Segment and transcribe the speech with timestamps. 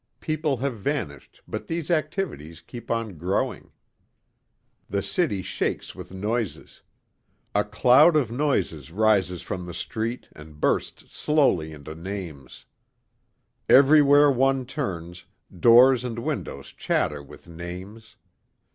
[0.19, 3.71] People have vanished but these activities keep on growing.
[4.89, 6.81] The city shakes with noises.
[7.53, 12.65] A cloud of noises rises from the street and bursts slowly into names.
[13.69, 15.25] Everywhere one turns,
[15.55, 18.17] doors and windows chatter with names.